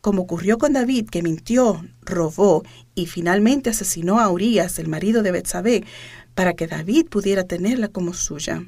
[0.00, 2.62] Como ocurrió con David, que mintió, robó
[2.94, 5.84] y finalmente asesinó a Urias, el marido de Betsabé,
[6.34, 8.64] para que David pudiera tenerla como suya.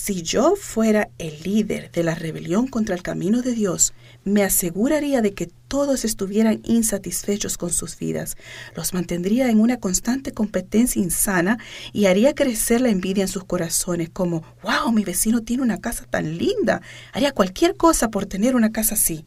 [0.00, 5.22] Si yo fuera el líder de la rebelión contra el camino de Dios, me aseguraría
[5.22, 8.36] de que todos estuvieran insatisfechos con sus vidas,
[8.76, 11.58] los mantendría en una constante competencia insana
[11.92, 16.04] y haría crecer la envidia en sus corazones como, wow, mi vecino tiene una casa
[16.04, 16.80] tan linda,
[17.12, 19.26] haría cualquier cosa por tener una casa así.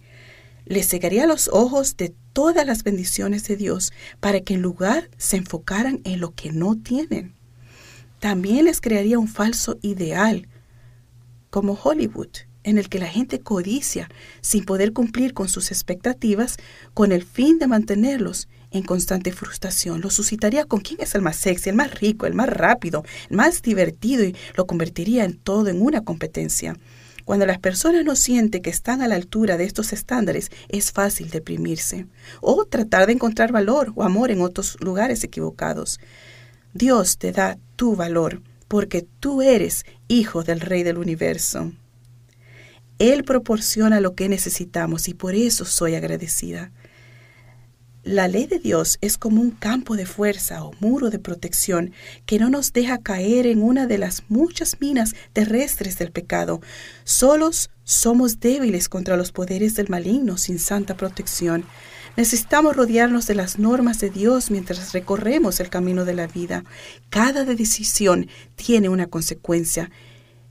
[0.66, 5.36] Le cegaría los ojos de todas las bendiciones de Dios para que en lugar se
[5.36, 7.36] enfocaran en lo que no tienen.
[8.20, 10.48] También les crearía un falso ideal
[11.52, 12.30] como Hollywood,
[12.64, 14.10] en el que la gente codicia
[14.42, 16.58] sin poder cumplir con sus expectativas
[16.96, 20.02] con el fin de mantenerlos en constante frustración.
[20.02, 23.38] Lo suscitaría con quién es el más sexy, el más rico, el más rápido, el
[23.38, 26.76] más divertido y lo convertiría en todo en una competencia.
[27.26, 31.30] Cuando las personas no sienten que están a la altura de estos estándares, es fácil
[31.30, 32.08] deprimirse
[32.42, 36.00] o tratar de encontrar valor o amor en otros lugares equivocados.
[36.74, 41.74] Dios te da tu valor porque tú eres hijo del Rey del universo.
[43.00, 46.72] Él proporciona lo que necesitamos y por eso soy agradecida.
[48.04, 51.92] La ley de Dios es como un campo de fuerza o muro de protección
[52.26, 56.62] que no nos deja caer en una de las muchas minas terrestres del pecado.
[57.04, 61.66] Solos somos débiles contra los poderes del maligno sin santa protección.
[62.18, 66.66] Necesitamos rodearnos de las normas de Dios mientras recorremos el camino de la vida.
[67.10, 69.90] Cada decisión tiene una consecuencia.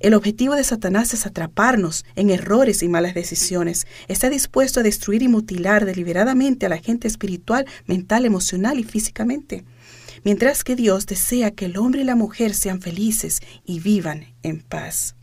[0.00, 3.86] El objetivo de Satanás es atraparnos en errores y malas decisiones.
[4.08, 9.64] Está dispuesto a destruir y mutilar deliberadamente a la gente espiritual, mental, emocional y físicamente.
[10.24, 14.62] Mientras que Dios desea que el hombre y la mujer sean felices y vivan en
[14.62, 15.14] paz.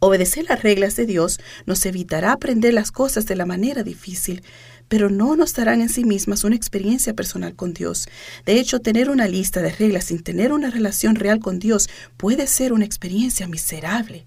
[0.00, 4.44] Obedecer las reglas de Dios nos evitará aprender las cosas de la manera difícil,
[4.88, 8.08] pero no nos darán en sí mismas una experiencia personal con Dios.
[8.44, 12.46] De hecho, tener una lista de reglas sin tener una relación real con Dios puede
[12.46, 14.24] ser una experiencia miserable.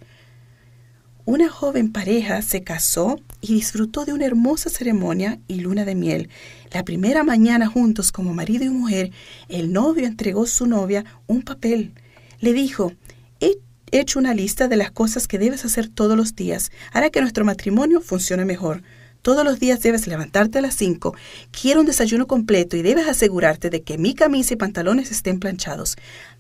[1.26, 6.30] Una joven pareja se casó y disfrutó de una hermosa ceremonia y luna de miel.
[6.72, 9.12] La primera mañana juntos como marido y mujer,
[9.48, 11.94] el novio entregó a su novia un papel.
[12.40, 12.94] Le dijo,
[13.40, 13.60] he
[13.92, 16.72] hecho una lista de las cosas que debes hacer todos los días.
[16.92, 18.82] Hará que nuestro matrimonio funcione mejor.
[19.22, 21.16] Todos los días debes levantarte a las 5,
[21.52, 25.96] quiero un desayuno completo y debes asegurarte de que mi camisa y pantalones estén planchados.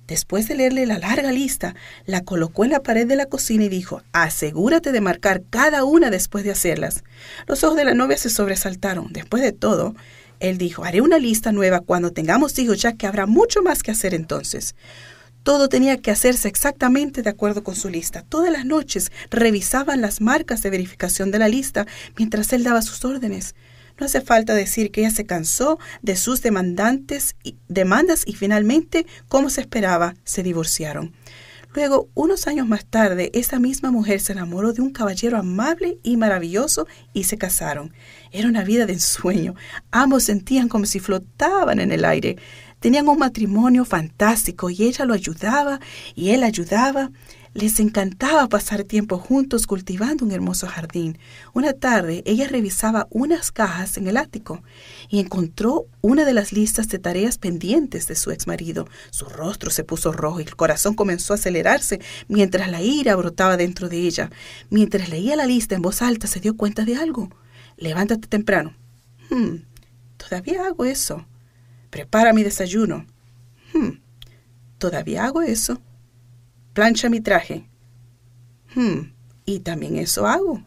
[0.07, 1.75] Después de leerle la larga lista,
[2.07, 6.09] la colocó en la pared de la cocina y dijo, asegúrate de marcar cada una
[6.09, 7.03] después de hacerlas.
[7.45, 9.13] Los ojos de la novia se sobresaltaron.
[9.13, 9.93] Después de todo,
[10.39, 13.91] él dijo, haré una lista nueva cuando tengamos hijos, ya que habrá mucho más que
[13.91, 14.73] hacer entonces.
[15.43, 18.21] Todo tenía que hacerse exactamente de acuerdo con su lista.
[18.21, 23.03] Todas las noches revisaban las marcas de verificación de la lista mientras él daba sus
[23.05, 23.55] órdenes.
[23.99, 29.05] No hace falta decir que ella se cansó de sus demandantes y, demandas y finalmente,
[29.27, 31.13] como se esperaba, se divorciaron.
[31.73, 36.17] Luego, unos años más tarde, esa misma mujer se enamoró de un caballero amable y
[36.17, 37.93] maravilloso y se casaron.
[38.31, 39.55] Era una vida de ensueño.
[39.89, 42.37] Ambos sentían como si flotaban en el aire.
[42.81, 45.79] Tenían un matrimonio fantástico y ella lo ayudaba
[46.15, 47.11] y él ayudaba.
[47.53, 51.19] Les encantaba pasar tiempo juntos cultivando un hermoso jardín.
[51.53, 54.63] Una tarde ella revisaba unas cajas en el ático
[55.09, 58.87] y encontró una de las listas de tareas pendientes de su exmarido.
[59.11, 63.57] Su rostro se puso rojo y el corazón comenzó a acelerarse mientras la ira brotaba
[63.57, 64.31] dentro de ella.
[64.71, 67.29] Mientras leía la lista en voz alta se dio cuenta de algo.
[67.77, 68.73] Levántate temprano.
[69.29, 69.57] Hmm,
[70.17, 71.27] todavía hago eso.
[71.91, 73.05] Prepara mi desayuno.
[73.73, 73.99] Hmm,
[74.77, 75.79] todavía hago eso.
[76.73, 77.69] Plancha mi traje.
[78.73, 79.11] Hmm,
[79.45, 80.63] y también eso hago.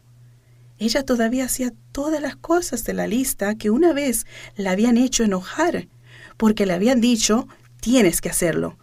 [0.78, 5.24] Ella todavía hacía todas las cosas de la lista que una vez la habían hecho
[5.24, 5.88] enojar,
[6.36, 7.48] porque le habían dicho,
[7.80, 8.76] tienes que hacerlo.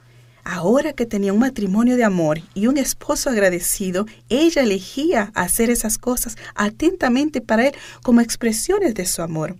[0.43, 5.99] Ahora que tenía un matrimonio de amor y un esposo agradecido, ella elegía hacer esas
[5.99, 9.57] cosas atentamente para él como expresiones de su amor.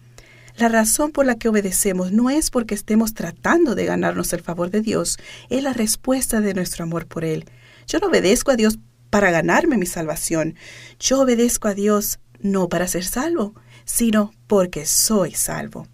[0.58, 4.70] La razón por la que obedecemos no es porque estemos tratando de ganarnos el favor
[4.70, 5.18] de Dios,
[5.50, 7.46] es la respuesta de nuestro amor por Él.
[7.88, 10.56] Yo no obedezco a Dios para ganarme mi salvación.
[11.00, 13.54] Yo obedezco a Dios no para ser salvo,
[13.86, 15.88] sino porque soy salvo.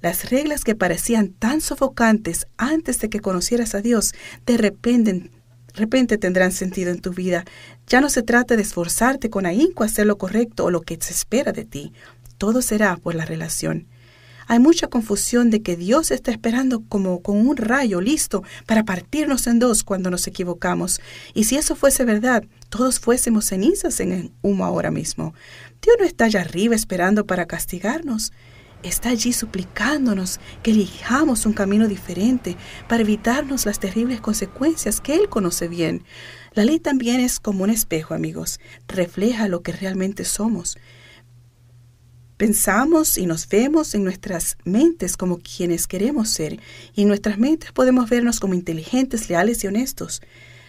[0.00, 4.14] Las reglas que parecían tan sofocantes antes de que conocieras a Dios,
[4.46, 5.30] de repente,
[5.74, 7.44] repente tendrán sentido en tu vida.
[7.88, 10.98] Ya no se trata de esforzarte con ahínco a hacer lo correcto o lo que
[11.00, 11.92] se espera de ti.
[12.38, 13.86] Todo será por la relación.
[14.50, 19.46] Hay mucha confusión de que Dios está esperando como con un rayo listo para partirnos
[19.46, 21.02] en dos cuando nos equivocamos.
[21.34, 25.34] Y si eso fuese verdad, todos fuésemos cenizas en el humo ahora mismo.
[25.82, 28.32] Dios no está allá arriba esperando para castigarnos.
[28.82, 32.56] Está allí suplicándonos que elijamos un camino diferente
[32.88, 36.04] para evitarnos las terribles consecuencias que Él conoce bien.
[36.54, 38.60] La ley también es como un espejo, amigos.
[38.86, 40.78] Refleja lo que realmente somos.
[42.38, 46.60] Pensamos y nos vemos en nuestras mentes como quienes queremos ser,
[46.94, 50.22] y en nuestras mentes podemos vernos como inteligentes, leales y honestos.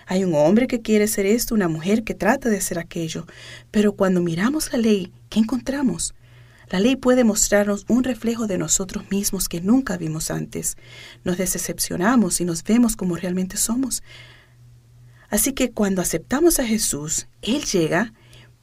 [0.07, 3.27] Hay un hombre que quiere ser esto, una mujer que trata de ser aquello,
[3.69, 6.15] pero cuando miramos la ley, ¿qué encontramos?
[6.71, 10.75] La ley puede mostrarnos un reflejo de nosotros mismos que nunca vimos antes.
[11.23, 14.01] Nos decepcionamos y nos vemos como realmente somos.
[15.29, 18.11] Así que cuando aceptamos a Jesús, Él llega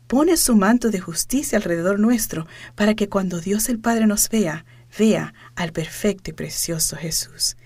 [0.07, 4.65] pone su manto de justicia alrededor nuestro para que cuando Dios el Padre nos vea,
[4.99, 7.57] vea al perfecto y precioso Jesús.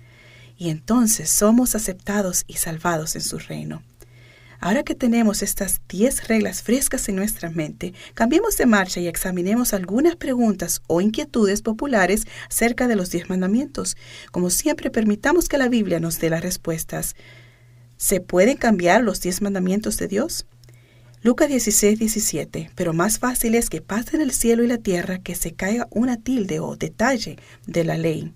[0.57, 3.83] Y entonces somos aceptados y salvados en su reino.
[4.63, 9.73] Ahora que tenemos estas diez reglas frescas en nuestra mente, cambiemos de marcha y examinemos
[9.73, 13.97] algunas preguntas o inquietudes populares acerca de los diez mandamientos.
[14.31, 17.17] Como siempre, permitamos que la Biblia nos dé las respuestas.
[17.97, 20.45] ¿Se pueden cambiar los diez mandamientos de Dios?
[21.23, 22.71] Lucas 16, 17.
[22.75, 26.17] Pero más fácil es que pasen el cielo y la tierra que se caiga una
[26.17, 28.33] tilde o detalle de la ley.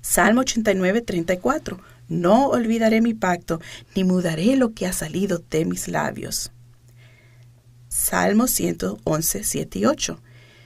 [0.00, 1.80] Salmo 89, 34.
[2.08, 3.60] No olvidaré mi pacto,
[3.94, 6.52] ni mudaré lo que ha salido de mis labios.
[7.88, 10.20] Salmo 111, 7 y 8.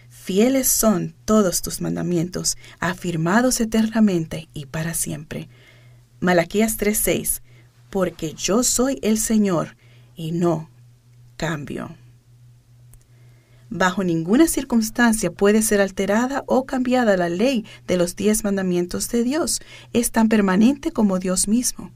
[0.09, 5.49] Fieles son todos tus mandamientos, afirmados eternamente y para siempre.
[6.20, 7.43] Malaquías 3:6.
[7.89, 9.76] Porque yo soy el Señor,
[10.21, 10.68] y no
[11.39, 11.97] cambio.
[13.71, 19.23] Bajo ninguna circunstancia puede ser alterada o cambiada la ley de los diez mandamientos de
[19.25, 19.62] Dios.
[19.95, 21.91] Es tan permanente como Dios mismo.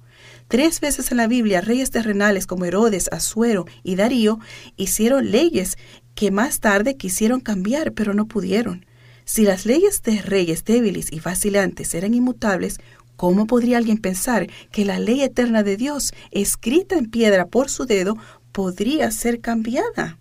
[0.49, 4.39] Tres veces en la Biblia, reyes terrenales como Herodes, Asuero y Darío
[4.79, 5.77] hicieron leyes
[6.14, 8.87] que más tarde quisieron cambiar, pero no pudieron.
[9.27, 12.79] Si las leyes de reyes débiles y vacilantes eran inmutables,
[13.17, 17.87] ¿cómo podría alguien pensar que la ley eterna de Dios, escrita en piedra por su
[17.87, 18.17] dedo,
[18.53, 20.19] podría ser cambiada.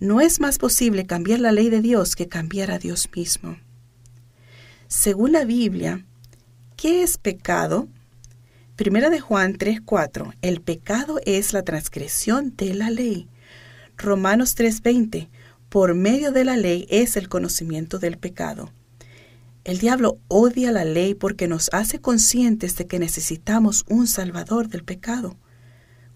[0.00, 3.58] No es más posible cambiar la ley de Dios que cambiar a Dios mismo.
[4.88, 6.04] Según la Biblia,
[6.76, 7.88] ¿qué es pecado?
[8.76, 10.34] Primera de Juan 3:4.
[10.42, 13.28] El pecado es la transgresión de la ley.
[13.96, 15.28] Romanos 3:20.
[15.68, 18.70] Por medio de la ley es el conocimiento del pecado.
[19.64, 24.84] El diablo odia la ley porque nos hace conscientes de que necesitamos un salvador del
[24.84, 25.38] pecado.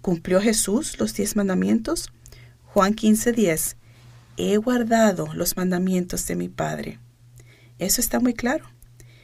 [0.02, 2.12] ¿Cumplió Jesús los diez mandamientos?
[2.64, 3.76] Juan 15:10.
[4.36, 7.00] He guardado los mandamientos de mi Padre.
[7.78, 8.66] Eso está muy claro.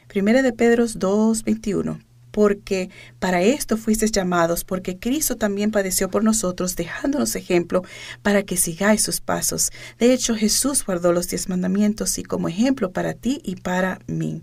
[0.08, 2.00] Primera de Pedro 2:21.
[2.34, 7.84] Porque para esto fuisteis llamados, porque Cristo también padeció por nosotros, dejándonos ejemplo
[8.22, 9.70] para que sigáis sus pasos.
[10.00, 14.42] De hecho, Jesús guardó los diez mandamientos y como ejemplo para ti y para mí.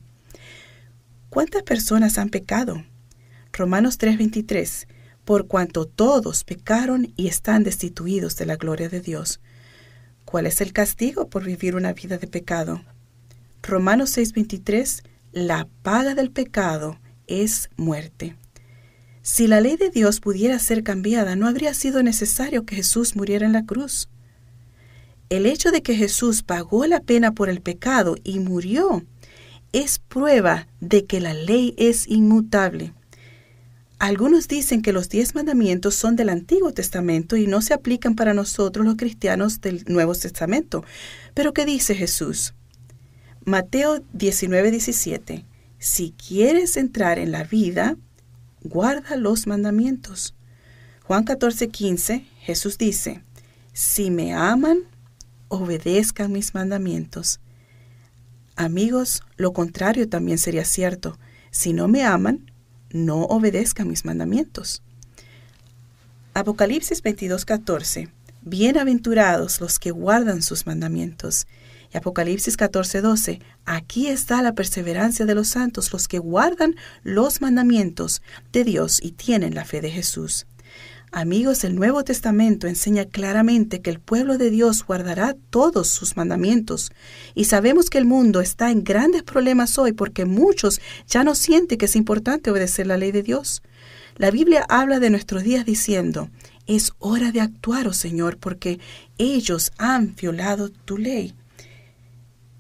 [1.29, 2.81] ¿Cuántas personas han pecado?
[3.51, 4.87] Romanos 3:23
[5.25, 9.41] por cuanto todos pecaron y están destituidos de la gloria de Dios.
[10.23, 12.81] ¿Cuál es el castigo por vivir una vida de pecado?
[13.61, 16.97] Romanos 6:23, la paga del pecado
[17.31, 18.35] es muerte.
[19.21, 23.45] Si la ley de Dios pudiera ser cambiada, no habría sido necesario que Jesús muriera
[23.45, 24.09] en la cruz.
[25.29, 29.05] El hecho de que Jesús pagó la pena por el pecado y murió
[29.71, 32.93] es prueba de que la ley es inmutable.
[33.99, 38.33] Algunos dicen que los diez mandamientos son del Antiguo Testamento y no se aplican para
[38.33, 40.83] nosotros los cristianos del Nuevo Testamento.
[41.35, 42.55] Pero ¿qué dice Jesús?
[43.45, 45.45] Mateo 19, 17.
[45.81, 47.97] Si quieres entrar en la vida,
[48.63, 50.35] guarda los mandamientos.
[51.05, 53.23] Juan 14, 15, Jesús dice,
[53.73, 54.81] Si me aman,
[55.47, 57.39] obedezcan mis mandamientos.
[58.55, 61.17] Amigos, lo contrario también sería cierto.
[61.49, 62.51] Si no me aman,
[62.91, 64.83] no obedezcan mis mandamientos.
[66.35, 68.11] Apocalipsis 22:14.
[68.43, 71.47] Bienaventurados los que guardan sus mandamientos.
[71.93, 73.41] Y Apocalipsis 14:12.
[73.65, 78.21] Aquí está la perseverancia de los santos, los que guardan los mandamientos
[78.51, 80.45] de Dios y tienen la fe de Jesús.
[81.13, 86.93] Amigos, el Nuevo Testamento enseña claramente que el pueblo de Dios guardará todos sus mandamientos.
[87.35, 90.79] Y sabemos que el mundo está en grandes problemas hoy porque muchos
[91.09, 93.61] ya no sienten que es importante obedecer la ley de Dios.
[94.15, 96.29] La Biblia habla de nuestros días diciendo,
[96.65, 98.79] es hora de actuar, oh Señor, porque
[99.17, 101.33] ellos han violado tu ley.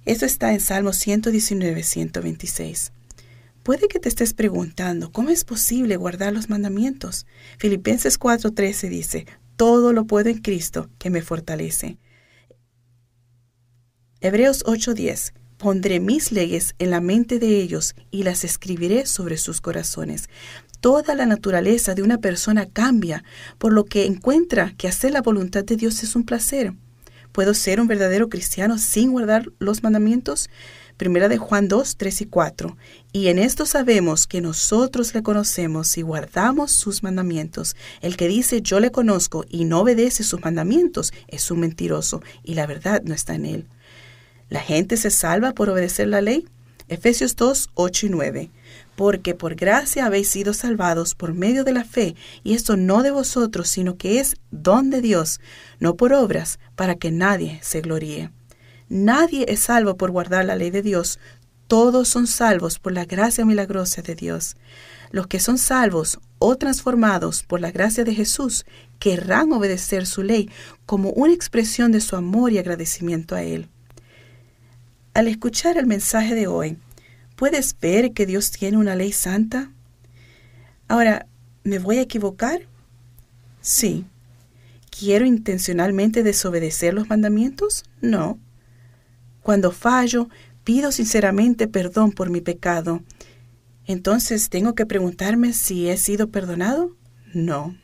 [0.05, 2.91] Eso está en Salmo 119, 126.
[3.61, 7.27] Puede que te estés preguntando, ¿cómo es posible guardar los mandamientos?
[7.59, 11.99] Filipenses 4:13 dice, todo lo puedo en Cristo que me fortalece.
[14.19, 19.61] Hebreos 8:10, pondré mis leyes en la mente de ellos y las escribiré sobre sus
[19.61, 20.29] corazones.
[20.79, 23.23] Toda la naturaleza de una persona cambia,
[23.59, 26.73] por lo que encuentra que hacer la voluntad de Dios es un placer.
[27.31, 30.49] ¿Puedo ser un verdadero cristiano sin guardar los mandamientos?
[30.97, 32.77] Primera de Juan 2, 3 y 4.
[33.13, 37.75] Y en esto sabemos que nosotros le conocemos y guardamos sus mandamientos.
[38.01, 42.53] El que dice yo le conozco y no obedece sus mandamientos es un mentiroso y
[42.53, 43.67] la verdad no está en él.
[44.49, 46.45] ¿La gente se salva por obedecer la ley?
[46.89, 48.51] Efesios 2, 8 y 9
[49.01, 53.09] porque por gracia habéis sido salvados por medio de la fe, y esto no de
[53.09, 55.39] vosotros, sino que es don de Dios,
[55.79, 58.29] no por obras, para que nadie se gloríe.
[58.89, 61.17] Nadie es salvo por guardar la ley de Dios,
[61.65, 64.55] todos son salvos por la gracia milagrosa de Dios.
[65.09, 68.67] Los que son salvos o transformados por la gracia de Jesús
[68.99, 70.47] querrán obedecer su ley
[70.85, 73.67] como una expresión de su amor y agradecimiento a Él.
[75.15, 76.77] Al escuchar el mensaje de hoy,
[77.41, 79.71] ¿Puedes ver que Dios tiene una ley santa?
[80.87, 81.25] Ahora,
[81.63, 82.67] ¿me voy a equivocar?
[83.61, 84.05] Sí.
[84.91, 87.83] ¿Quiero intencionalmente desobedecer los mandamientos?
[87.99, 88.37] No.
[89.41, 90.29] Cuando fallo,
[90.63, 93.01] pido sinceramente perdón por mi pecado.
[93.87, 96.95] Entonces, ¿tengo que preguntarme si he sido perdonado?
[97.33, 97.75] No.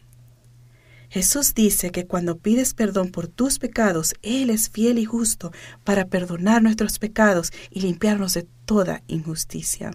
[1.09, 5.51] Jesús dice que cuando pides perdón por tus pecados, Él es fiel y justo
[5.83, 9.91] para perdonar nuestros pecados y limpiarnos de toda injusticia.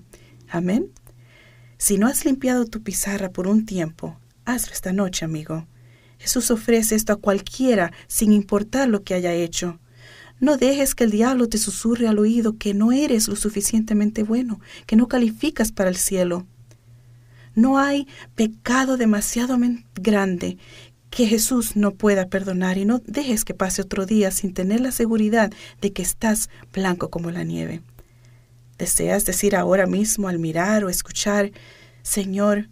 [0.48, 0.90] Amén.
[1.76, 5.66] Si no has limpiado tu pizarra por un tiempo, hazlo esta noche, amigo.
[6.18, 9.80] Jesús ofrece esto a cualquiera sin importar lo que haya hecho.
[10.40, 14.60] No dejes que el diablo te susurre al oído que no eres lo suficientemente bueno,
[14.86, 16.46] que no calificas para el cielo.
[17.54, 19.58] No hay pecado demasiado
[19.94, 20.58] grande
[21.12, 24.90] que Jesús no pueda perdonar y no dejes que pase otro día sin tener la
[24.90, 25.52] seguridad
[25.82, 27.82] de que estás blanco como la nieve.
[28.78, 31.52] ¿Deseas decir ahora mismo al mirar o escuchar,
[32.02, 32.70] Señor,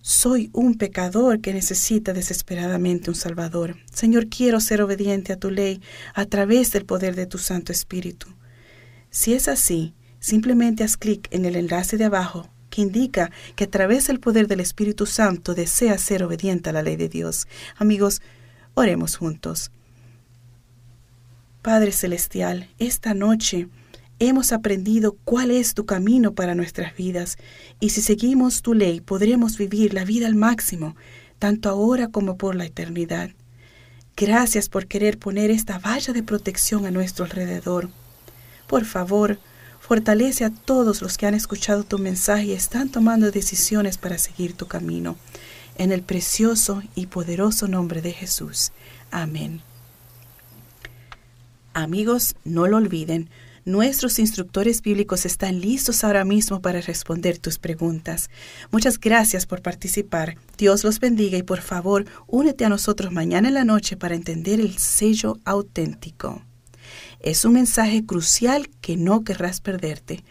[0.00, 3.76] soy un pecador que necesita desesperadamente un Salvador.
[3.92, 5.82] Señor, quiero ser obediente a tu ley
[6.14, 8.28] a través del poder de tu Santo Espíritu.
[9.10, 12.48] Si es así, simplemente haz clic en el enlace de abajo
[12.78, 16.82] que indica que a través del poder del Espíritu Santo desea ser obediente a la
[16.82, 17.48] ley de Dios.
[17.76, 18.22] Amigos,
[18.74, 19.72] oremos juntos.
[21.60, 23.66] Padre Celestial, esta noche
[24.20, 27.36] hemos aprendido cuál es tu camino para nuestras vidas
[27.80, 30.94] y si seguimos tu ley podremos vivir la vida al máximo,
[31.40, 33.30] tanto ahora como por la eternidad.
[34.16, 37.90] Gracias por querer poner esta valla de protección a nuestro alrededor.
[38.68, 39.40] Por favor,
[39.88, 44.52] Fortalece a todos los que han escuchado tu mensaje y están tomando decisiones para seguir
[44.52, 45.16] tu camino.
[45.78, 48.70] En el precioso y poderoso nombre de Jesús.
[49.10, 49.62] Amén.
[51.72, 53.30] Amigos, no lo olviden,
[53.64, 58.28] nuestros instructores bíblicos están listos ahora mismo para responder tus preguntas.
[58.70, 60.36] Muchas gracias por participar.
[60.58, 64.60] Dios los bendiga y por favor, únete a nosotros mañana en la noche para entender
[64.60, 66.42] el sello auténtico.
[67.20, 70.24] Es un mensaje crucial que no querrás perderte.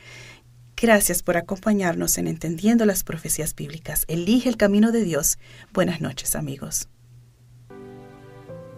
[0.76, 4.06] Gracias por acompañarnos en Entendiendo las Profecías Bíblicas.
[4.08, 5.38] Elige el camino de Dios.
[5.74, 6.88] Buenas noches amigos.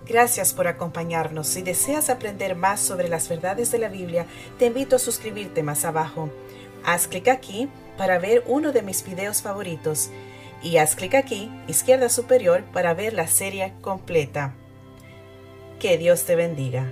[0.08, 1.48] Gracias por acompañarnos.
[1.48, 4.26] Si deseas aprender más sobre las verdades de la Biblia,
[4.58, 6.32] te invito a suscribirte más abajo.
[6.84, 10.10] Haz clic aquí para ver uno de mis videos favoritos
[10.64, 14.56] y haz clic aquí, izquierda superior, para ver la serie completa.
[15.80, 16.92] Que Dios te bendiga.